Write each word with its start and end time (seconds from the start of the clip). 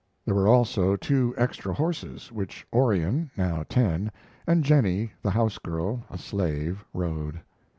There 0.25 0.33
were 0.33 0.47
also 0.47 0.95
two 0.95 1.35
extra 1.37 1.75
horses, 1.75 2.31
which 2.31 2.65
Orion, 2.73 3.29
now 3.37 3.63
ten, 3.69 4.11
and 4.47 4.63
Jennie, 4.63 5.11
the 5.21 5.29
house 5.29 5.59
girl, 5.59 6.03
a 6.09 6.17
slave, 6.17 6.83
rode. 6.91 7.39